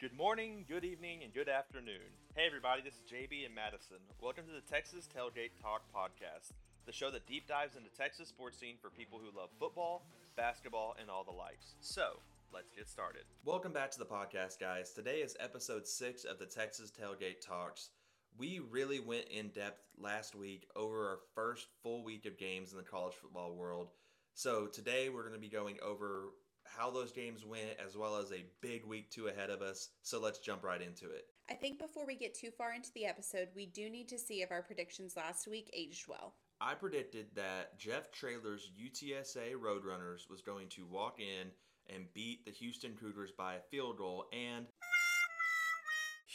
Good 0.00 0.16
morning, 0.16 0.64
good 0.66 0.82
evening, 0.82 1.24
and 1.24 1.34
good 1.34 1.50
afternoon. 1.50 2.08
Hey, 2.34 2.46
everybody, 2.46 2.80
this 2.80 2.94
is 2.94 3.02
JB 3.02 3.44
and 3.44 3.54
Madison. 3.54 3.98
Welcome 4.18 4.46
to 4.46 4.52
the 4.54 4.62
Texas 4.62 5.06
Tailgate 5.14 5.60
Talk 5.60 5.82
podcast, 5.94 6.52
the 6.86 6.92
show 6.92 7.10
that 7.10 7.26
deep 7.26 7.46
dives 7.46 7.76
into 7.76 7.90
Texas 7.90 8.30
sports 8.30 8.56
scene 8.56 8.76
for 8.80 8.88
people 8.88 9.18
who 9.18 9.38
love 9.38 9.50
football, 9.58 10.06
basketball, 10.38 10.96
and 10.98 11.10
all 11.10 11.22
the 11.22 11.30
likes. 11.30 11.74
So, 11.82 12.12
let's 12.50 12.70
get 12.70 12.88
started. 12.88 13.24
Welcome 13.44 13.74
back 13.74 13.90
to 13.90 13.98
the 13.98 14.06
podcast, 14.06 14.58
guys. 14.58 14.94
Today 14.94 15.18
is 15.18 15.36
episode 15.38 15.86
six 15.86 16.24
of 16.24 16.38
the 16.38 16.46
Texas 16.46 16.90
Tailgate 16.90 17.46
Talks. 17.46 17.90
We 18.38 18.62
really 18.70 19.00
went 19.00 19.26
in 19.26 19.48
depth 19.48 19.82
last 19.98 20.34
week 20.34 20.66
over 20.76 21.10
our 21.10 21.18
first 21.34 21.66
full 21.82 22.02
week 22.02 22.24
of 22.24 22.38
games 22.38 22.72
in 22.72 22.78
the 22.78 22.84
college 22.84 23.16
football 23.20 23.54
world. 23.54 23.88
So, 24.32 24.64
today 24.64 25.10
we're 25.10 25.28
going 25.28 25.34
to 25.34 25.38
be 25.38 25.50
going 25.50 25.76
over 25.84 26.30
how 26.76 26.90
those 26.90 27.12
games 27.12 27.44
went, 27.44 27.76
as 27.84 27.96
well 27.96 28.16
as 28.16 28.32
a 28.32 28.44
big 28.60 28.84
week 28.86 29.10
two 29.10 29.28
ahead 29.28 29.50
of 29.50 29.62
us. 29.62 29.90
So 30.02 30.20
let's 30.20 30.38
jump 30.38 30.64
right 30.64 30.80
into 30.80 31.06
it. 31.06 31.24
I 31.50 31.54
think 31.54 31.78
before 31.78 32.06
we 32.06 32.16
get 32.16 32.34
too 32.34 32.50
far 32.50 32.72
into 32.74 32.90
the 32.94 33.06
episode, 33.06 33.48
we 33.54 33.66
do 33.66 33.90
need 33.90 34.08
to 34.08 34.18
see 34.18 34.42
if 34.42 34.52
our 34.52 34.62
predictions 34.62 35.16
last 35.16 35.48
week 35.48 35.70
aged 35.72 36.06
well. 36.08 36.34
I 36.60 36.74
predicted 36.74 37.26
that 37.34 37.78
Jeff 37.78 38.12
Traylor's 38.12 38.70
UTSA 38.78 39.54
Roadrunners 39.54 40.28
was 40.28 40.42
going 40.42 40.68
to 40.70 40.86
walk 40.86 41.18
in 41.18 41.48
and 41.92 42.12
beat 42.14 42.44
the 42.44 42.52
Houston 42.52 42.92
Cougars 42.94 43.32
by 43.36 43.54
a 43.54 43.62
field 43.70 43.96
goal, 43.96 44.26
and 44.32 44.66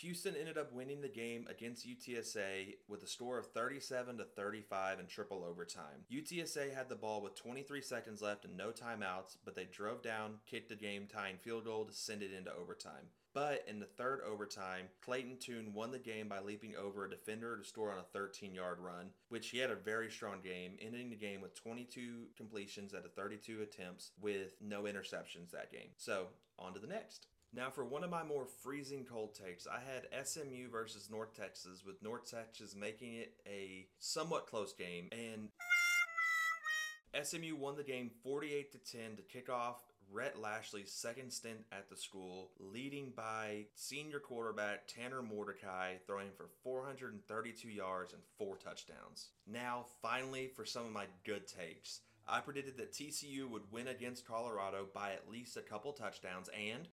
Houston 0.01 0.35
ended 0.37 0.57
up 0.57 0.73
winning 0.73 0.99
the 0.99 1.07
game 1.07 1.47
against 1.49 1.87
UTSA 1.87 2.75
with 2.89 3.01
a 3.03 3.07
score 3.07 3.37
of 3.37 3.47
37 3.51 4.17
to 4.17 4.25
35 4.25 4.99
in 4.99 5.07
triple 5.07 5.45
overtime. 5.49 6.03
UTSA 6.11 6.75
had 6.75 6.89
the 6.89 6.95
ball 6.95 7.21
with 7.21 7.35
23 7.35 7.81
seconds 7.81 8.21
left 8.21 8.43
and 8.43 8.57
no 8.57 8.71
timeouts, 8.71 9.37
but 9.45 9.55
they 9.55 9.63
drove 9.63 10.01
down, 10.01 10.33
kicked 10.47 10.67
the 10.67 10.75
game 10.75 11.07
tying 11.07 11.37
field 11.37 11.63
goal 11.63 11.85
to 11.85 11.93
send 11.93 12.21
it 12.21 12.33
into 12.33 12.53
overtime. 12.53 13.07
But 13.33 13.63
in 13.69 13.79
the 13.79 13.85
third 13.85 14.19
overtime, 14.25 14.87
Clayton 15.01 15.37
Tune 15.39 15.73
won 15.73 15.91
the 15.91 15.99
game 15.99 16.27
by 16.27 16.39
leaping 16.41 16.75
over 16.75 17.05
a 17.05 17.09
defender 17.09 17.57
to 17.57 17.63
score 17.63 17.91
on 17.91 17.99
a 17.99 18.17
13 18.17 18.53
yard 18.53 18.79
run, 18.79 19.11
which 19.29 19.49
he 19.49 19.59
had 19.59 19.71
a 19.71 19.75
very 19.75 20.11
strong 20.11 20.41
game, 20.41 20.73
ending 20.81 21.09
the 21.09 21.15
game 21.15 21.39
with 21.39 21.55
22 21.55 22.27
completions 22.35 22.93
out 22.93 23.05
of 23.05 23.13
32 23.13 23.61
attempts 23.61 24.11
with 24.21 24.55
no 24.61 24.83
interceptions 24.83 25.51
that 25.51 25.71
game. 25.71 25.89
So, 25.95 26.27
on 26.59 26.73
to 26.73 26.79
the 26.79 26.87
next. 26.87 27.27
Now, 27.55 27.69
for 27.69 27.85
one 27.85 28.03
of 28.03 28.09
my 28.09 28.23
more 28.23 28.45
freezing 28.45 29.05
cold 29.09 29.33
takes, 29.33 29.65
I 29.65 29.79
had 29.79 30.27
SMU 30.27 30.69
versus 30.69 31.09
North 31.09 31.33
Texas, 31.37 31.85
with 31.85 32.03
North 32.03 32.29
Texas 32.29 32.75
making 32.75 33.15
it 33.15 33.33
a 33.47 33.87
somewhat 33.97 34.47
close 34.47 34.73
game, 34.73 35.07
and 35.13 35.47
SMU 37.23 37.55
won 37.55 37.77
the 37.77 37.83
game 37.83 38.11
48 38.23 38.73
to 38.73 38.97
10 38.97 39.15
to 39.15 39.21
kick 39.21 39.49
off 39.49 39.77
Rhett 40.11 40.35
Lashlee's 40.41 40.91
second 40.91 41.31
stint 41.31 41.59
at 41.71 41.89
the 41.89 41.95
school, 41.95 42.51
leading 42.59 43.13
by 43.15 43.67
senior 43.73 44.19
quarterback 44.19 44.87
Tanner 44.87 45.21
Mordecai, 45.21 45.93
throwing 46.05 46.31
for 46.35 46.49
432 46.61 47.69
yards 47.69 48.11
and 48.11 48.21
four 48.37 48.57
touchdowns. 48.57 49.29
Now, 49.47 49.85
finally, 50.01 50.47
for 50.47 50.65
some 50.65 50.85
of 50.85 50.91
my 50.91 51.05
good 51.23 51.47
takes. 51.47 52.01
I 52.27 52.39
predicted 52.39 52.77
that 52.77 52.91
TCU 52.91 53.49
would 53.49 53.71
win 53.71 53.87
against 53.87 54.27
Colorado 54.27 54.87
by 54.93 55.11
at 55.11 55.29
least 55.29 55.57
a 55.57 55.61
couple 55.61 55.93
touchdowns, 55.93 56.49
and 56.49 56.87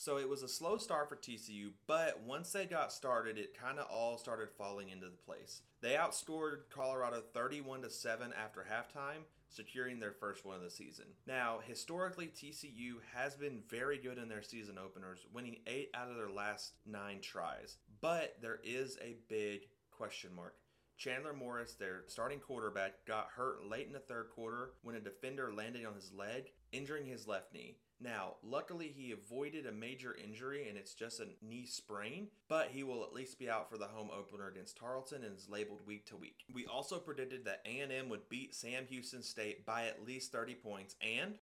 so 0.00 0.16
it 0.16 0.28
was 0.28 0.42
a 0.42 0.48
slow 0.48 0.78
start 0.78 1.10
for 1.10 1.16
TCU, 1.16 1.72
but 1.86 2.22
once 2.22 2.52
they 2.52 2.64
got 2.64 2.90
started, 2.90 3.36
it 3.36 3.54
kind 3.60 3.78
of 3.78 3.86
all 3.90 4.16
started 4.16 4.48
falling 4.50 4.88
into 4.88 5.06
the 5.06 5.16
place. 5.26 5.60
They 5.82 5.90
outscored 5.90 6.70
Colorado 6.70 7.22
31 7.34 7.82
to 7.82 7.90
7 7.90 8.32
after 8.32 8.66
halftime, 8.66 9.24
securing 9.50 10.00
their 10.00 10.12
first 10.12 10.46
win 10.46 10.56
of 10.56 10.62
the 10.62 10.70
season. 10.70 11.04
Now, 11.26 11.58
historically 11.62 12.28
TCU 12.28 12.94
has 13.14 13.36
been 13.36 13.60
very 13.68 13.98
good 13.98 14.16
in 14.16 14.28
their 14.28 14.42
season 14.42 14.78
openers, 14.78 15.26
winning 15.34 15.58
8 15.66 15.90
out 15.94 16.08
of 16.08 16.16
their 16.16 16.30
last 16.30 16.72
9 16.86 17.20
tries. 17.20 17.76
But 18.00 18.36
there 18.40 18.60
is 18.64 18.96
a 19.02 19.16
big 19.28 19.68
question 19.90 20.30
mark. 20.34 20.54
Chandler 21.00 21.32
Morris, 21.32 21.72
their 21.72 22.02
starting 22.08 22.40
quarterback, 22.40 23.06
got 23.06 23.28
hurt 23.34 23.64
late 23.66 23.86
in 23.86 23.94
the 23.94 23.98
third 23.98 24.28
quarter 24.34 24.72
when 24.82 24.96
a 24.96 25.00
defender 25.00 25.50
landed 25.50 25.86
on 25.86 25.94
his 25.94 26.12
leg, 26.12 26.52
injuring 26.72 27.06
his 27.06 27.26
left 27.26 27.54
knee. 27.54 27.78
Now, 28.02 28.34
luckily, 28.42 28.92
he 28.94 29.12
avoided 29.12 29.64
a 29.64 29.72
major 29.72 30.14
injury 30.22 30.68
and 30.68 30.76
it's 30.76 30.92
just 30.92 31.20
a 31.20 31.28
knee 31.40 31.64
sprain, 31.64 32.28
but 32.48 32.68
he 32.68 32.82
will 32.82 33.02
at 33.02 33.14
least 33.14 33.38
be 33.38 33.48
out 33.48 33.70
for 33.70 33.78
the 33.78 33.86
home 33.86 34.10
opener 34.14 34.48
against 34.48 34.76
Tarleton 34.76 35.24
and 35.24 35.34
is 35.34 35.48
labeled 35.48 35.80
week 35.86 36.04
to 36.06 36.16
week. 36.18 36.44
We 36.52 36.66
also 36.66 36.98
predicted 36.98 37.46
that 37.46 37.64
A&M 37.64 38.10
would 38.10 38.28
beat 38.28 38.54
Sam 38.54 38.84
Houston 38.90 39.22
State 39.22 39.64
by 39.64 39.86
at 39.86 40.04
least 40.06 40.32
30 40.32 40.54
points, 40.56 40.96
and 41.00 41.38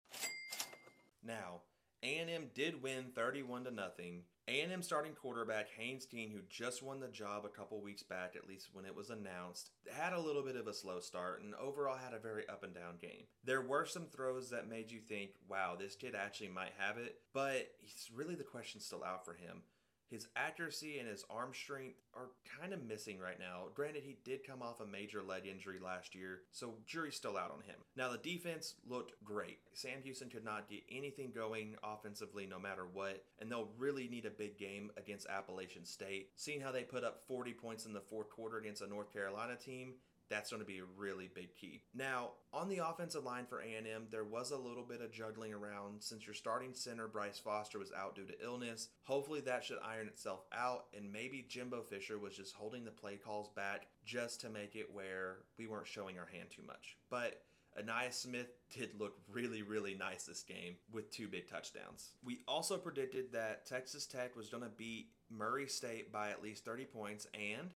now 1.24 1.62
A&M 2.03 2.52
did 2.53 2.81
win 2.81 3.06
31 3.16 3.63
to 3.66 3.72
nothing. 3.72 4.24
A&M 4.47 4.81
starting 4.81 5.13
quarterback 5.13 5.68
Haynes 5.78 6.06
King, 6.06 6.31
who 6.31 6.40
just 6.50 6.81
won 6.81 7.00
the 7.00 7.08
job 7.08 7.44
a 7.44 7.50
couple 7.50 7.81
weeks 7.81 8.03
back, 8.03 8.35
at 8.35 8.47
least 8.47 8.69
when 8.72 8.85
it 8.85 8.96
was 8.96 9.09
announced, 9.09 9.72
had 9.91 10.13
a 10.13 10.19
little 10.19 10.44
bit 10.44 10.56
of 10.56 10.68
a 10.68 10.74
slow 10.74 11.00
start 11.00 11.41
and 11.41 11.53
overall 11.56 11.97
had 11.97 12.13
a 12.13 12.19
very 12.19 12.47
up 12.47 12.63
and 12.63 12.74
down 12.74 12.96
game. 13.02 13.25
There 13.44 13.62
were 13.62 13.86
some 13.86 14.06
throws 14.06 14.50
that 14.52 14.69
made 14.69 14.91
you 14.91 15.00
think, 15.00 15.31
wow, 15.50 15.75
this 15.78 15.96
kid 15.96 16.16
actually 16.16 16.50
might 16.50 16.74
have 16.78 16.97
it, 16.97 17.18
but 17.34 17.72
it's 17.81 18.09
really 18.13 18.36
the 18.36 18.44
question 18.44 18.80
still 18.80 19.03
out 19.03 19.25
for 19.25 19.34
him. 19.34 19.63
His 20.09 20.28
accuracy 20.35 21.00
and 21.00 21.07
his 21.07 21.25
arm 21.29 21.51
strength 21.53 22.00
are 22.16 22.29
kind 22.59 22.73
of 22.73 22.84
missing 22.84 23.19
right 23.19 23.40
now. 23.40 23.66
Granted, 23.75 24.03
he 24.03 24.18
did 24.23 24.47
come 24.47 24.62
off 24.62 24.79
a 24.79 24.85
major 24.85 25.22
leg 25.22 25.45
injury 25.45 25.79
last 25.84 26.16
year, 26.16 26.41
so 26.51 26.75
jury's 26.85 27.16
still 27.16 27.38
out 27.38 27.51
on 27.51 27.62
him. 27.62 27.75
Now, 27.95 28.12
the 28.12 28.18
defense 28.18 28.75
looked 28.88 29.13
great. 29.23 29.59
Sam 29.73 30.01
Houston 30.03 30.29
could 30.29 30.45
not 30.45 30.69
get 30.69 30.84
anything 30.90 31.31
going 31.35 31.75
offensively 31.84 32.45
no 32.45 32.57
matter 32.57 32.85
what, 32.91 33.23
and 33.40 33.51
they'll 33.51 33.69
really 33.78 34.07
need 34.07 34.25
a 34.25 34.31
big 34.31 34.57
game 34.57 34.91
against 34.97 35.28
Appalachian 35.28 35.85
State. 35.85 36.29
Seeing 36.35 36.62
how 36.62 36.72
they 36.72 36.84
put 36.84 37.03
up 37.03 37.22
40 37.28 37.53
points 37.53 37.85
in 37.85 37.94
the 37.94 38.00
fourth 38.00 38.29
quarter 38.29 38.57
against 38.57 38.81
a 38.81 38.88
North 38.88 39.12
Carolina 39.12 39.56
team, 39.56 39.94
that's 40.29 40.49
going 40.49 40.61
to 40.61 40.67
be 40.67 40.79
a 40.79 40.83
really 40.97 41.29
big 41.33 41.55
key. 41.55 41.81
Now, 41.93 42.31
on 42.53 42.69
the 42.69 42.88
offensive 42.88 43.23
line 43.23 43.45
for 43.45 43.59
A&M, 43.59 44.07
there 44.11 44.23
was 44.23 44.51
a 44.51 44.57
little 44.57 44.83
bit 44.83 45.01
of 45.01 45.11
juggling 45.11 45.53
around 45.53 46.01
since 46.01 46.25
your 46.25 46.33
starting 46.33 46.73
center 46.73 47.07
Bryce 47.07 47.39
Foster 47.39 47.79
was 47.79 47.91
out 47.91 48.15
due 48.15 48.25
to 48.25 48.43
illness. 48.43 48.89
Hopefully 49.03 49.41
that 49.41 49.63
should 49.63 49.79
iron 49.83 50.07
itself 50.07 50.41
out 50.53 50.85
and 50.95 51.11
maybe 51.11 51.45
Jimbo 51.47 51.83
Fisher 51.83 52.19
was 52.19 52.35
just 52.35 52.55
holding 52.55 52.83
the 52.85 52.91
play 52.91 53.17
calls 53.17 53.49
back 53.55 53.88
just 54.05 54.41
to 54.41 54.49
make 54.49 54.75
it 54.75 54.93
where 54.93 55.38
we 55.57 55.67
weren't 55.67 55.88
showing 55.88 56.17
our 56.17 56.27
hand 56.31 56.49
too 56.49 56.63
much. 56.65 56.97
But 57.09 57.41
Ainias 57.77 58.13
Smith 58.13 58.47
did 58.71 58.89
look 58.99 59.13
really, 59.31 59.61
really 59.61 59.94
nice 59.94 60.23
this 60.23 60.44
game 60.44 60.75
with 60.91 61.11
two 61.11 61.27
big 61.27 61.47
touchdowns. 61.47 62.11
We 62.23 62.39
also 62.47 62.77
predicted 62.77 63.31
that 63.33 63.65
Texas 63.65 64.05
Tech 64.05 64.35
was 64.35 64.49
going 64.49 64.63
to 64.63 64.69
beat 64.69 65.09
Murray 65.29 65.67
State 65.67 66.11
by 66.11 66.29
at 66.31 66.41
least 66.41 66.65
30 66.65 66.85
points 66.85 67.27
and 67.33 67.69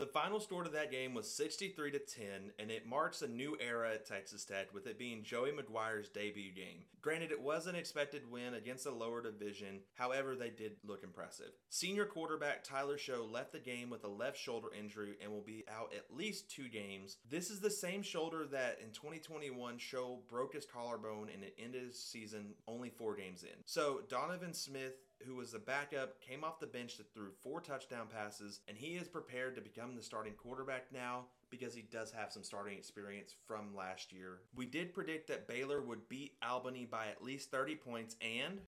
the 0.00 0.06
final 0.06 0.40
score 0.40 0.64
to 0.64 0.70
that 0.70 0.90
game 0.90 1.12
was 1.12 1.30
63 1.30 1.90
to 1.90 1.98
10, 1.98 2.52
and 2.58 2.70
it 2.70 2.86
marks 2.86 3.20
a 3.20 3.28
new 3.28 3.54
era 3.60 3.92
at 3.92 4.06
Texas 4.06 4.46
Tech 4.46 4.72
with 4.72 4.86
it 4.86 4.98
being 4.98 5.22
Joey 5.22 5.50
McGuire's 5.50 6.08
debut 6.08 6.52
game. 6.52 6.84
Granted, 7.02 7.32
it 7.32 7.42
was 7.42 7.66
an 7.66 7.74
expected 7.74 8.22
win 8.30 8.54
against 8.54 8.86
a 8.86 8.90
lower 8.90 9.22
division, 9.22 9.80
however, 9.94 10.34
they 10.34 10.48
did 10.48 10.72
look 10.86 11.04
impressive. 11.04 11.50
Senior 11.68 12.06
quarterback 12.06 12.64
Tyler 12.64 12.96
Shough 12.96 13.30
left 13.30 13.52
the 13.52 13.58
game 13.58 13.90
with 13.90 14.04
a 14.04 14.08
left 14.08 14.38
shoulder 14.38 14.68
injury 14.76 15.16
and 15.22 15.30
will 15.30 15.42
be 15.42 15.64
out 15.70 15.92
at 15.94 16.16
least 16.16 16.50
two 16.50 16.70
games. 16.70 17.18
This 17.28 17.50
is 17.50 17.60
the 17.60 17.70
same 17.70 18.02
shoulder 18.02 18.46
that 18.52 18.78
in 18.82 18.92
2021 18.92 19.76
Shough 19.76 20.26
broke 20.28 20.54
his 20.54 20.64
collarbone 20.64 21.28
and 21.32 21.44
it 21.44 21.54
ended 21.62 21.84
his 21.84 22.02
season 22.02 22.54
only 22.66 22.88
four 22.88 23.16
games 23.16 23.42
in. 23.42 23.58
So 23.66 24.00
Donovan 24.08 24.54
Smith 24.54 24.94
who 25.26 25.36
was 25.36 25.52
the 25.52 25.58
backup, 25.58 26.20
came 26.20 26.44
off 26.44 26.60
the 26.60 26.66
bench 26.66 26.96
that 26.96 27.12
threw 27.12 27.30
four 27.42 27.60
touchdown 27.60 28.06
passes, 28.12 28.60
and 28.68 28.76
he 28.76 28.96
is 28.96 29.08
prepared 29.08 29.54
to 29.54 29.60
become 29.60 29.94
the 29.94 30.02
starting 30.02 30.34
quarterback 30.34 30.86
now 30.92 31.26
because 31.50 31.74
he 31.74 31.82
does 31.82 32.10
have 32.12 32.32
some 32.32 32.44
starting 32.44 32.76
experience 32.76 33.34
from 33.46 33.74
last 33.76 34.12
year. 34.12 34.38
We 34.54 34.66
did 34.66 34.94
predict 34.94 35.28
that 35.28 35.48
Baylor 35.48 35.80
would 35.82 36.08
beat 36.08 36.34
Albany 36.46 36.86
by 36.86 37.08
at 37.08 37.22
least 37.22 37.50
30 37.50 37.76
points, 37.76 38.16
and 38.20 38.60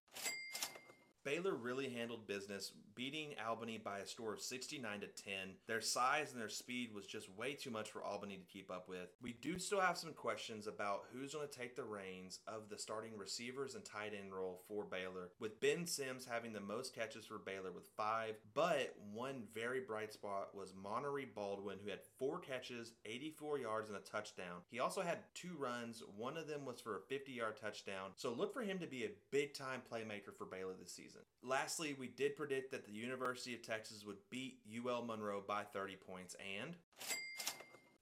Baylor 1.23 1.55
really 1.55 1.89
handled 1.89 2.27
business, 2.27 2.73
beating 2.95 3.35
Albany 3.47 3.77
by 3.77 3.99
a 3.99 4.05
score 4.05 4.33
of 4.33 4.41
69 4.41 4.99
to 4.99 5.07
10. 5.07 5.33
Their 5.67 5.79
size 5.79 6.33
and 6.33 6.41
their 6.41 6.49
speed 6.49 6.93
was 6.93 7.05
just 7.05 7.33
way 7.37 7.53
too 7.53 7.71
much 7.71 7.91
for 7.91 8.03
Albany 8.03 8.35
to 8.35 8.51
keep 8.51 8.69
up 8.69 8.89
with. 8.89 9.15
We 9.21 9.33
do 9.41 9.57
still 9.57 9.79
have 9.79 9.97
some 9.97 10.13
questions 10.13 10.67
about 10.67 11.03
who's 11.11 11.33
going 11.33 11.47
to 11.47 11.59
take 11.59 11.75
the 11.75 11.85
reins 11.85 12.39
of 12.45 12.69
the 12.69 12.77
starting 12.77 13.17
receivers 13.17 13.75
and 13.75 13.85
tight 13.85 14.11
end 14.19 14.33
role 14.33 14.61
for 14.67 14.83
Baylor, 14.83 15.29
with 15.39 15.61
Ben 15.61 15.85
Sims 15.85 16.27
having 16.29 16.51
the 16.51 16.59
most 16.59 16.93
catches 16.93 17.25
for 17.25 17.37
Baylor 17.37 17.71
with 17.71 17.87
five. 17.95 18.35
But 18.53 18.93
one 19.13 19.43
very 19.53 19.79
bright 19.79 20.11
spot 20.11 20.49
was 20.53 20.73
Monaray 20.73 21.33
Baldwin, 21.33 21.77
who 21.83 21.89
had 21.89 21.99
four 22.19 22.39
catches, 22.39 22.93
84 23.05 23.59
yards, 23.59 23.89
and 23.89 23.97
a 23.97 24.01
touchdown. 24.01 24.61
He 24.69 24.79
also 24.79 25.01
had 25.01 25.19
two 25.33 25.55
runs. 25.57 26.03
One 26.17 26.35
of 26.35 26.47
them 26.47 26.65
was 26.65 26.81
for 26.81 26.97
a 26.97 27.01
50 27.01 27.31
yard 27.31 27.57
touchdown. 27.61 28.11
So 28.17 28.33
look 28.33 28.53
for 28.53 28.61
him 28.61 28.79
to 28.79 28.87
be 28.87 29.05
a 29.05 29.11
big 29.31 29.53
time 29.53 29.81
playmaker 29.89 30.35
for 30.37 30.45
Baylor 30.45 30.73
this 30.77 30.91
season 30.91 31.12
season. 31.13 31.25
Lastly, 31.43 31.95
we 31.99 32.07
did 32.07 32.35
predict 32.35 32.71
that 32.71 32.85
the 32.85 32.91
University 32.91 33.53
of 33.53 33.61
Texas 33.61 34.05
would 34.05 34.17
beat 34.29 34.59
UL 34.85 35.03
Monroe 35.03 35.43
by 35.47 35.63
30 35.63 35.97
points, 36.07 36.35
and 36.61 36.75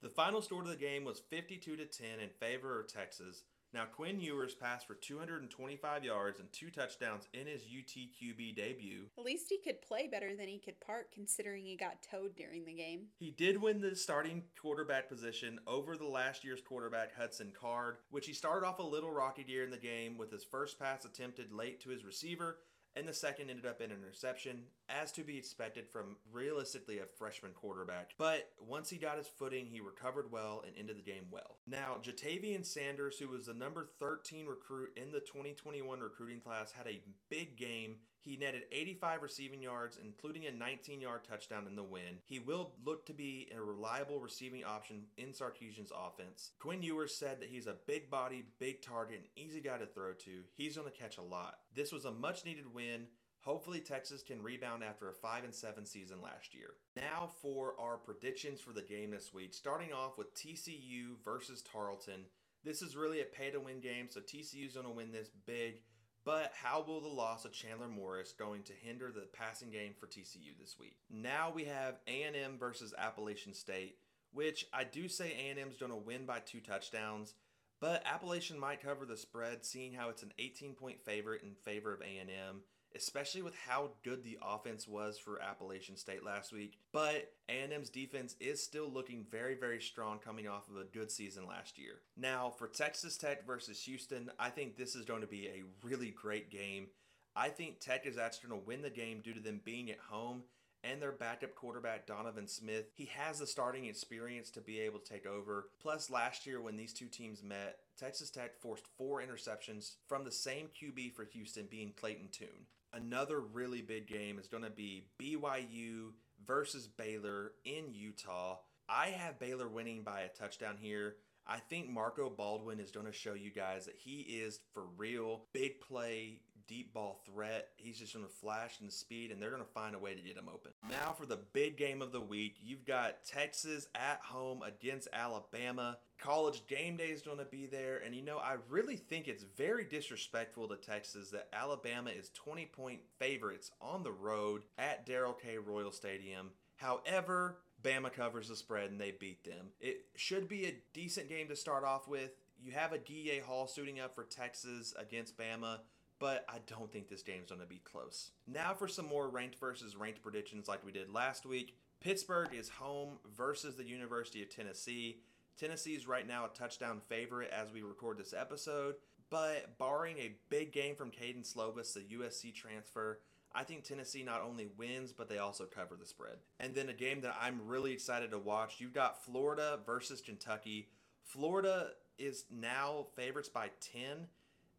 the 0.02 0.10
final 0.10 0.42
score 0.42 0.62
of 0.62 0.68
the 0.68 0.76
game 0.76 1.04
was 1.04 1.22
52 1.30 1.76
to 1.76 1.86
10 1.86 2.08
in 2.22 2.30
favor 2.30 2.80
of 2.80 2.88
Texas. 2.88 3.44
Now, 3.74 3.86
Quinn 3.86 4.20
Ewers 4.20 4.54
passed 4.54 4.86
for 4.86 4.96
225 4.96 6.04
yards 6.04 6.42
and 6.42 6.52
two 6.52 6.70
touchdowns 6.70 7.30
in 7.34 7.48
his 7.48 7.62
UTQB 7.62 8.54
debut. 8.54 9.06
At 9.18 9.24
least 9.24 9.46
he 9.48 9.60
could 9.60 9.82
play 9.82 10.10
better 10.12 10.36
than 10.36 10.50
he 10.50 10.60
could 10.60 10.78
park, 10.82 11.14
considering 11.14 11.64
he 11.64 11.78
got 11.78 12.04
towed 12.04 12.36
during 12.36 12.66
the 12.66 12.74
game. 12.74 13.04
He 13.18 13.32
did 13.32 13.62
win 13.62 13.80
the 13.80 13.96
starting 13.96 14.44
quarterback 14.62 15.08
position 15.08 15.58
over 15.68 15.96
the 15.96 16.06
last 16.06 16.44
year's 16.44 16.60
quarterback 16.60 17.16
Hudson 17.16 17.54
Card, 17.58 18.00
which 18.10 18.26
he 18.26 18.34
started 18.34 18.68
off 18.68 18.80
a 18.80 18.84
little 18.84 19.10
rocky 19.10 19.46
in 19.64 19.72
the 19.72 19.78
game 19.78 20.18
with 20.18 20.32
his 20.32 20.44
first 20.44 20.78
pass 20.78 21.06
attempted 21.06 21.54
late 21.54 21.80
to 21.80 21.90
his 21.90 22.04
receiver 22.04 22.58
and 22.96 23.08
the 23.08 23.14
second 23.14 23.50
ended 23.50 23.66
up 23.66 23.82
in 23.82 23.92
an 23.92 23.98
interception, 23.98 24.64
as 24.90 25.12
to 25.14 25.24
be 25.24 25.38
expected 25.38 25.88
from 25.88 26.18
realistically 26.32 27.00
a 27.00 27.06
freshman 27.18 27.52
quarterback. 27.54 28.12
But 28.18 28.50
once 28.60 28.90
he 28.90 28.98
got 28.98 29.18
his 29.18 29.28
footing, 29.28 29.66
he 29.66 29.80
recovered 29.80 30.32
well 30.32 30.64
and 30.66 30.76
ended 30.78 30.98
the 30.98 31.12
game 31.12 31.26
well. 31.32 31.58
Now, 31.68 31.98
Ja'Tavion 32.02 32.66
Sanders, 32.66 33.18
who 33.18 33.30
was 33.30 33.46
the 33.46 33.54
number 33.54 33.88
13 34.00 34.46
recruit 34.46 34.90
in 34.98 35.12
the 35.12 35.20
2021 35.20 36.00
recruiting 36.00 36.40
class, 36.40 36.72
had 36.72 36.88
a 36.88 37.02
big 37.30 37.56
game 37.56 37.96
he 38.24 38.38
netted 38.38 38.64
85 38.72 39.24
receiving 39.24 39.62
yards, 39.62 39.98
including 40.02 40.46
a 40.46 40.52
19 40.52 41.02
yard 41.02 41.22
touchdown 41.28 41.66
in 41.68 41.76
the 41.76 41.84
win. 41.84 42.20
He 42.26 42.40
will 42.40 42.72
look 42.86 43.06
to 43.08 43.14
be 43.14 43.52
a 43.56 43.62
reliable 43.62 44.20
receiving 44.20 44.64
option 44.64 45.04
in 45.18 45.30
Sarkisian's 45.30 45.92
offense. 45.92 46.52
Quinn 46.60 46.84
Ewers 46.84 47.16
said 47.16 47.42
that 47.42 47.50
he's 47.50 47.68
a 47.68 47.78
big 47.88 48.10
body, 48.10 48.46
big 48.60 48.82
target, 48.82 49.18
and 49.18 49.28
easy 49.36 49.60
guy 49.60 49.78
to 49.78 49.88
throw 49.88 50.14
to. 50.14 50.44
He's 50.56 50.78
going 50.78 50.90
to 50.90 50.98
catch 50.98 51.18
a 51.18 51.24
lot. 51.24 51.56
This 51.76 51.92
was 51.92 52.06
a 52.06 52.12
much 52.12 52.46
needed 52.46 52.74
win. 52.74 53.08
Hopefully 53.42 53.80
Texas 53.80 54.22
can 54.22 54.44
rebound 54.44 54.84
after 54.84 55.10
a 55.10 55.14
5 55.14 55.44
and 55.46 55.54
7 55.54 55.86
season 55.86 56.22
last 56.22 56.54
year. 56.54 56.74
Now 56.96 57.32
for 57.42 57.74
our 57.80 57.98
predictions 57.98 58.62
for 58.62 58.72
the 58.72 58.84
game 58.84 59.12
this 59.12 59.34
week, 59.34 59.54
starting 59.54 59.92
off 59.92 60.18
with 60.18 60.36
TCU 60.36 61.16
versus 61.24 61.64
Tarleton. 61.64 62.26
This 62.64 62.84
is 62.84 62.96
really 62.96 63.22
a 63.22 63.26
pay 63.26 63.50
to 63.50 63.60
win 63.60 63.80
game, 63.80 64.08
so 64.10 64.20
TCU's 64.20 64.74
going 64.74 64.86
to 64.86 64.92
win 64.92 65.12
this 65.12 65.32
big. 65.48 65.82
But 66.24 66.52
how 66.54 66.84
will 66.88 67.02
the 67.02 67.08
loss 67.08 67.46
of 67.46 67.52
Chandler 67.52 67.88
Morris 67.88 68.34
going 68.38 68.62
to 68.64 68.74
hinder 68.74 69.12
the 69.12 69.28
passing 69.34 69.72
game 69.72 69.94
for 70.00 70.06
TCU 70.06 70.56
this 70.60 70.78
week? 70.80 70.98
Now 71.10 71.52
we 71.54 71.64
have 71.66 71.96
A&M 72.06 72.60
versus 72.60 72.94
Appalachian 72.96 73.56
State, 73.56 73.96
which 74.32 74.68
I 74.72 74.84
do 74.84 75.08
say 75.08 75.32
A&M's 75.32 75.78
going 75.78 75.92
to 75.92 75.98
win 75.98 76.28
by 76.28 76.40
two 76.40 76.60
touchdowns, 76.60 77.34
but 77.82 78.04
Appalachian 78.06 78.58
might 78.58 78.82
cover 78.82 79.06
the 79.06 79.18
spread 79.18 79.66
seeing 79.66 79.94
how 79.94 80.08
it's 80.08 80.24
an 80.24 80.32
18 80.40 80.74
point 80.74 81.02
favorite 81.04 81.44
in 81.44 81.56
favor 81.66 81.94
of 81.94 82.02
A&M 82.02 82.62
especially 82.96 83.42
with 83.42 83.56
how 83.56 83.92
good 84.04 84.24
the 84.24 84.38
offense 84.42 84.88
was 84.88 85.18
for 85.18 85.42
Appalachian 85.42 85.96
State 85.96 86.24
last 86.24 86.52
week. 86.52 86.78
But 86.92 87.34
A&M's 87.50 87.90
defense 87.90 88.36
is 88.40 88.62
still 88.62 88.90
looking 88.90 89.26
very, 89.30 89.56
very 89.56 89.82
strong 89.82 90.20
coming 90.20 90.48
off 90.48 90.70
of 90.70 90.78
a 90.78 90.86
good 90.86 91.12
season 91.12 91.48
last 91.48 91.78
year. 91.78 92.02
Now, 92.18 92.50
for 92.50 92.68
Texas 92.68 93.18
Tech 93.18 93.46
versus 93.46 93.82
Houston, 93.84 94.30
I 94.40 94.50
think 94.50 94.78
this 94.78 94.96
is 94.96 95.06
going 95.06 95.22
to 95.22 95.28
be 95.28 95.48
a 95.48 95.64
really 95.86 96.12
great 96.12 96.50
game. 96.50 96.88
I 97.36 97.50
think 97.50 97.80
Tech 97.80 98.06
is 98.06 98.18
actually 98.18 98.50
going 98.50 98.62
to 98.62 98.68
win 98.68 98.82
the 98.82 98.90
game 98.90 99.22
due 99.24 99.34
to 99.34 99.40
them 99.40 99.62
being 99.64 99.90
at 99.90 100.00
home 100.00 100.44
and 100.84 101.02
their 101.02 101.12
backup 101.12 101.56
quarterback 101.56 102.08
Donovan 102.08 102.48
Smith. 102.48 102.86
He 102.96 103.10
has 103.18 103.40
the 103.40 103.48
starting 103.48 103.86
experience 103.86 104.50
to 104.52 104.62
be 104.62 104.80
able 104.80 105.00
to 105.00 105.14
take 105.14 105.26
over. 105.26 105.68
Plus, 105.82 106.10
last 106.10 106.46
year 106.46 106.62
when 106.62 106.78
these 106.78 106.94
two 106.94 107.08
teams 107.08 107.44
met, 107.44 107.78
Texas 108.00 108.30
Tech 108.30 108.60
forced 108.60 108.86
four 108.98 109.22
interceptions 109.22 109.96
from 110.08 110.24
the 110.24 110.32
same 110.32 110.68
QB 110.68 111.14
for 111.14 111.26
Houston, 111.26 111.68
being 111.70 111.94
Clayton 111.96 112.30
Tune 112.32 112.68
another 112.94 113.40
really 113.40 113.82
big 113.82 114.08
game 114.08 114.40
is 114.40 114.48
going 114.48 114.64
to 114.64 114.70
be 114.70 115.06
BYU 115.22 116.12
versus 116.46 116.88
Baylor 116.88 117.54
in 117.66 117.94
Utah. 117.94 118.58
I 118.90 119.08
have 119.08 119.40
Baylor 119.40 119.68
winning 119.68 120.04
by 120.04 120.22
a 120.22 120.28
touchdown 120.30 120.78
here. 120.80 121.16
I 121.48 121.58
think 121.58 121.90
Marco 121.90 122.30
Baldwin 122.30 122.80
is 122.80 122.92
going 122.92 123.08
to 123.08 123.12
show 123.12 123.34
you 123.34 123.52
guys 123.52 123.86
that 123.86 123.96
he 123.98 124.20
is 124.20 124.60
for 124.74 124.84
real. 124.98 125.46
Big 125.54 125.82
play, 125.82 126.42
deep 126.68 126.94
ball 126.94 127.22
threat. 127.26 127.70
He's 127.78 128.00
just 128.00 128.14
going 128.14 128.26
to 128.26 128.32
flash 128.32 128.80
and 128.82 128.92
speed, 128.92 129.32
and 129.32 129.42
they're 129.42 129.50
going 129.50 129.62
to 129.62 129.68
find 129.68 129.96
a 129.96 130.00
way 130.00 130.14
to 130.14 130.22
get 130.22 130.38
him 130.38 130.50
open. 130.52 130.72
Now 130.90 131.14
for 131.14 131.26
the 131.26 131.40
big 131.54 131.78
game 131.78 132.02
of 132.02 132.12
the 132.12 132.22
week, 132.22 132.58
you've 132.62 132.86
got 132.86 133.24
Texas 133.26 133.88
at 133.96 134.20
home 134.24 134.62
against 134.64 135.08
Alabama. 135.14 135.98
College 136.20 136.66
game 136.68 136.98
day 136.98 137.08
is 137.08 137.22
going 137.22 137.40
to 137.40 137.46
be 137.46 137.66
there, 137.66 138.02
and 138.06 138.16
you 138.16 138.22
know 138.22 138.38
I 138.38 138.58
really 138.70 138.96
think 138.96 139.28
it's 139.28 139.44
very 139.58 139.86
disrespectful 139.86 140.68
to 140.68 140.76
Texas 140.76 141.32
that 141.32 141.48
Alabama 141.54 142.12
is 142.12 142.30
20 142.36 142.66
point 142.68 143.00
favorites 143.20 143.72
on 143.82 144.04
the 144.04 144.12
road 144.12 144.62
at 144.78 145.06
Darrell 145.06 145.34
K. 145.34 145.58
Royal 145.58 145.92
Stadium. 145.92 146.52
However, 146.76 147.58
Bama 147.84 148.12
covers 148.12 148.50
the 148.50 148.56
spread 148.56 148.92
and 148.92 149.00
they 149.00 149.12
beat 149.12 149.44
them. 149.44 149.68
It 149.80 150.06
should 150.16 150.48
be 150.48 150.66
a 150.66 150.78
decent 150.94 151.30
game 151.30 151.48
to 151.48 151.56
start 151.56 151.84
off 151.84 152.08
with. 152.08 152.32
You 152.64 152.72
have 152.74 152.94
a 152.94 152.98
DA 152.98 153.40
Hall 153.40 153.68
suiting 153.68 154.00
up 154.00 154.14
for 154.14 154.24
Texas 154.24 154.94
against 154.98 155.38
Bama 155.38 155.80
but 156.22 156.46
I 156.48 156.60
don't 156.68 156.92
think 156.92 157.10
this 157.10 157.24
game's 157.24 157.50
going 157.50 157.62
to 157.62 157.68
be 157.68 157.82
close. 157.84 158.30
Now 158.48 158.76
for 158.76 158.88
some 158.88 159.08
more 159.08 159.28
ranked 159.28 159.60
versus 159.60 159.96
ranked 159.98 160.22
predictions 160.22 160.68
like 160.68 160.86
we 160.86 160.92
did 160.92 161.12
last 161.12 161.48
week. 161.48 161.76
Pittsburgh 162.00 162.50
is 162.54 162.70
home 162.70 163.18
versus 163.36 163.76
the 163.76 163.84
University 163.84 164.44
of 164.44 164.56
Tennessee. 164.56 165.18
Tennessee 165.60 165.96
is 165.96 166.08
right 166.08 166.28
now 166.28 166.46
a 166.46 166.58
touchdown 166.58 167.02
favorite 167.10 167.50
as 167.52 167.72
we 167.74 167.82
record 167.82 168.20
this 168.20 168.36
episode, 168.38 168.96
but 169.32 169.80
barring 169.80 170.20
a 170.20 170.36
big 170.50 170.72
game 170.72 170.96
from 170.96 171.10
Kedon 171.10 171.42
Slovis, 171.42 171.94
the 171.94 172.02
USC 172.02 172.54
transfer, 172.54 173.20
I 173.54 173.64
think 173.64 173.84
Tennessee 173.84 174.24
not 174.24 174.44
only 174.44 174.68
wins, 174.78 175.12
but 175.12 175.28
they 175.28 175.40
also 175.40 175.66
cover 175.66 175.96
the 175.96 176.06
spread. 176.06 176.38
And 176.60 176.76
then 176.76 176.90
a 176.90 176.94
game 176.94 177.22
that 177.22 177.36
I'm 177.42 177.66
really 177.66 177.94
excited 177.94 178.30
to 178.32 178.38
watch, 178.38 178.76
you've 178.80 178.94
got 178.94 179.26
Florida 179.26 179.80
versus 179.88 180.22
Kentucky. 180.22 180.90
Florida 181.24 181.90
is 182.20 182.46
now 182.52 183.08
favorites 183.16 183.50
by 183.50 183.72
10 183.92 184.28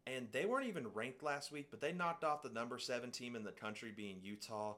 and 0.05 0.27
they 0.31 0.45
weren't 0.45 0.67
even 0.67 0.87
ranked 0.93 1.23
last 1.23 1.51
week, 1.51 1.67
but 1.71 1.81
they 1.81 1.91
knocked 1.91 2.23
off 2.23 2.43
the 2.43 2.49
number 2.49 2.77
seven 2.77 3.11
team 3.11 3.35
in 3.35 3.43
the 3.43 3.51
country, 3.51 3.91
being 3.95 4.17
Utah, 4.21 4.75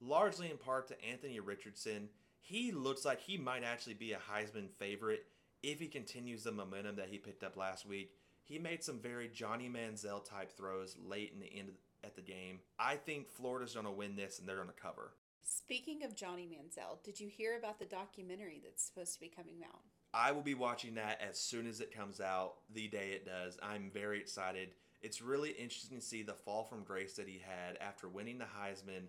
largely 0.00 0.50
in 0.50 0.56
part 0.56 0.88
to 0.88 1.04
Anthony 1.04 1.40
Richardson. 1.40 2.08
He 2.40 2.72
looks 2.72 3.04
like 3.04 3.20
he 3.20 3.36
might 3.36 3.64
actually 3.64 3.94
be 3.94 4.12
a 4.12 4.18
Heisman 4.18 4.70
favorite 4.78 5.26
if 5.62 5.80
he 5.80 5.88
continues 5.88 6.44
the 6.44 6.52
momentum 6.52 6.96
that 6.96 7.08
he 7.10 7.18
picked 7.18 7.42
up 7.42 7.56
last 7.56 7.86
week. 7.86 8.12
He 8.44 8.58
made 8.58 8.82
some 8.82 8.98
very 8.98 9.28
Johnny 9.28 9.68
Manziel 9.68 10.24
type 10.24 10.56
throws 10.56 10.96
late 11.04 11.32
in 11.34 11.40
the 11.40 11.52
end 11.52 11.70
at 12.04 12.14
the 12.16 12.22
game. 12.22 12.60
I 12.78 12.96
think 12.96 13.28
Florida's 13.28 13.74
going 13.74 13.86
to 13.86 13.92
win 13.92 14.16
this 14.16 14.38
and 14.38 14.48
they're 14.48 14.56
going 14.56 14.68
to 14.68 14.74
cover. 14.74 15.12
Speaking 15.42 16.04
of 16.04 16.14
Johnny 16.14 16.46
Manziel, 16.46 17.02
did 17.02 17.18
you 17.18 17.28
hear 17.28 17.58
about 17.58 17.78
the 17.78 17.84
documentary 17.84 18.60
that's 18.62 18.84
supposed 18.84 19.14
to 19.14 19.20
be 19.20 19.28
coming 19.28 19.62
out? 19.64 19.80
I 20.14 20.32
will 20.32 20.42
be 20.42 20.54
watching 20.54 20.94
that 20.94 21.20
as 21.26 21.38
soon 21.38 21.66
as 21.66 21.80
it 21.80 21.94
comes 21.94 22.20
out, 22.20 22.54
the 22.72 22.88
day 22.88 23.10
it 23.10 23.26
does. 23.26 23.58
I'm 23.62 23.90
very 23.92 24.18
excited. 24.18 24.70
It's 25.02 25.22
really 25.22 25.50
interesting 25.50 25.98
to 25.98 26.04
see 26.04 26.22
the 26.22 26.34
fall 26.34 26.64
from 26.64 26.82
grace 26.82 27.14
that 27.14 27.28
he 27.28 27.40
had 27.44 27.76
after 27.80 28.08
winning 28.08 28.38
the 28.38 28.44
Heisman, 28.44 29.04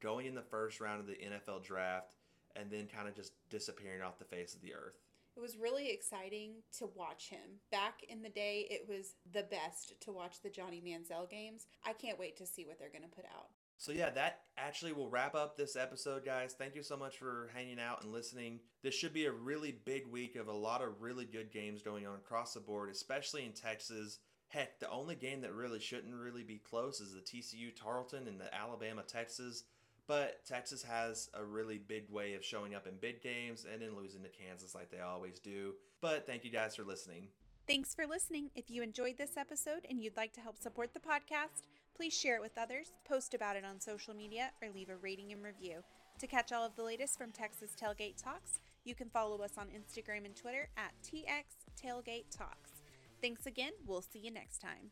going 0.00 0.26
in 0.26 0.34
the 0.34 0.42
first 0.42 0.80
round 0.80 1.00
of 1.00 1.06
the 1.06 1.14
NFL 1.14 1.64
draft, 1.64 2.14
and 2.56 2.70
then 2.70 2.86
kind 2.86 3.08
of 3.08 3.14
just 3.14 3.32
disappearing 3.50 4.02
off 4.02 4.18
the 4.18 4.24
face 4.24 4.54
of 4.54 4.62
the 4.62 4.74
earth. 4.74 5.00
It 5.36 5.40
was 5.40 5.58
really 5.58 5.90
exciting 5.90 6.62
to 6.78 6.88
watch 6.94 7.28
him. 7.28 7.58
Back 7.72 8.04
in 8.08 8.22
the 8.22 8.28
day, 8.28 8.68
it 8.70 8.86
was 8.88 9.14
the 9.32 9.42
best 9.42 10.00
to 10.02 10.12
watch 10.12 10.40
the 10.40 10.48
Johnny 10.48 10.80
Manziel 10.80 11.28
games. 11.28 11.66
I 11.84 11.92
can't 11.92 12.20
wait 12.20 12.36
to 12.36 12.46
see 12.46 12.64
what 12.64 12.78
they're 12.78 12.88
going 12.88 13.02
to 13.02 13.08
put 13.08 13.24
out. 13.24 13.48
So, 13.76 13.92
yeah, 13.92 14.10
that 14.10 14.40
actually 14.56 14.92
will 14.92 15.10
wrap 15.10 15.34
up 15.34 15.56
this 15.56 15.76
episode, 15.76 16.24
guys. 16.24 16.54
Thank 16.56 16.74
you 16.74 16.82
so 16.82 16.96
much 16.96 17.18
for 17.18 17.50
hanging 17.54 17.80
out 17.80 18.02
and 18.02 18.12
listening. 18.12 18.60
This 18.82 18.94
should 18.94 19.12
be 19.12 19.26
a 19.26 19.32
really 19.32 19.72
big 19.84 20.06
week 20.06 20.36
of 20.36 20.48
a 20.48 20.52
lot 20.52 20.82
of 20.82 21.02
really 21.02 21.24
good 21.24 21.50
games 21.52 21.82
going 21.82 22.06
on 22.06 22.14
across 22.14 22.54
the 22.54 22.60
board, 22.60 22.90
especially 22.90 23.44
in 23.44 23.52
Texas. 23.52 24.18
Heck, 24.48 24.78
the 24.78 24.90
only 24.90 25.16
game 25.16 25.40
that 25.40 25.52
really 25.52 25.80
shouldn't 25.80 26.14
really 26.14 26.44
be 26.44 26.58
close 26.58 27.00
is 27.00 27.12
the 27.12 27.20
TCU 27.20 27.74
Tarleton 27.74 28.28
and 28.28 28.40
the 28.40 28.54
Alabama 28.54 29.02
Texas. 29.02 29.64
But 30.06 30.44
Texas 30.46 30.82
has 30.82 31.30
a 31.34 31.42
really 31.42 31.78
big 31.78 32.10
way 32.10 32.34
of 32.34 32.44
showing 32.44 32.74
up 32.74 32.86
in 32.86 32.94
big 33.00 33.22
games 33.22 33.66
and 33.70 33.80
then 33.80 33.96
losing 33.96 34.22
to 34.22 34.28
Kansas 34.28 34.74
like 34.74 34.90
they 34.90 35.00
always 35.00 35.38
do. 35.38 35.72
But 36.00 36.26
thank 36.26 36.44
you 36.44 36.50
guys 36.50 36.76
for 36.76 36.84
listening. 36.84 37.28
Thanks 37.66 37.94
for 37.94 38.06
listening. 38.06 38.50
If 38.54 38.70
you 38.70 38.82
enjoyed 38.82 39.16
this 39.16 39.38
episode 39.38 39.86
and 39.88 39.98
you'd 39.98 40.18
like 40.18 40.34
to 40.34 40.42
help 40.42 40.58
support 40.58 40.92
the 40.92 41.00
podcast, 41.00 41.62
please 41.96 42.12
share 42.12 42.36
it 42.36 42.42
with 42.42 42.58
others, 42.58 42.92
post 43.08 43.34
about 43.34 43.56
it 43.56 43.64
on 43.64 43.80
social 43.80 44.14
media, 44.14 44.50
or 44.62 44.68
leave 44.70 44.90
a 44.90 44.96
rating 44.96 45.32
and 45.32 45.42
review. 45.42 45.82
To 46.18 46.26
catch 46.26 46.52
all 46.52 46.64
of 46.64 46.76
the 46.76 46.82
latest 46.82 47.18
from 47.18 47.30
Texas 47.30 47.70
Tailgate 47.80 48.22
Talks, 48.22 48.60
you 48.84 48.94
can 48.94 49.08
follow 49.08 49.42
us 49.42 49.58
on 49.58 49.68
Instagram 49.68 50.24
and 50.24 50.36
Twitter 50.36 50.68
at 50.76 50.92
TX 51.02 51.44
Tailgate 51.80 52.36
Talks. 52.36 52.82
Thanks 53.20 53.46
again. 53.46 53.72
We'll 53.86 54.02
see 54.02 54.20
you 54.20 54.30
next 54.30 54.58
time. 54.58 54.90